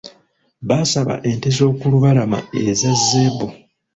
[0.67, 3.47] Baasaba ente z'oku lubalama eza zebu.